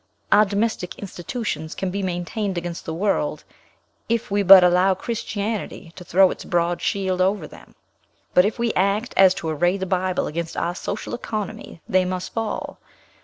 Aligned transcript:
Our 0.31 0.45
domestic 0.45 0.97
institutions 0.97 1.75
can 1.75 1.91
be 1.91 2.01
maintained 2.01 2.57
against 2.57 2.85
the 2.85 2.93
world, 2.95 3.43
if 4.09 4.31
we 4.31 4.41
but 4.41 4.63
allow 4.63 4.95
Christianity 4.95 5.93
to 5.95 6.03
throw 6.03 6.31
its 6.31 6.43
broad 6.43 6.81
shield 6.81 7.21
over 7.21 7.45
them. 7.45 7.75
But 8.33 8.43
if 8.43 8.57
we 8.57 8.69
so 8.69 8.73
act 8.77 9.13
as 9.15 9.35
to 9.35 9.49
array 9.49 9.77
the 9.77 9.85
Bible 9.85 10.25
against 10.25 10.57
our 10.57 10.73
social 10.73 11.13
economy, 11.13 11.81
they 11.87 12.03
must 12.03 12.33
fall. 12.33 12.79